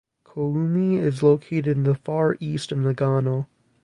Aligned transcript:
Koumi 0.25 0.97
is 0.97 1.21
located 1.21 1.67
in 1.67 1.83
the 1.83 1.93
far 1.93 2.35
east 2.39 2.71
of 2.71 2.79
Nagano. 2.79 3.45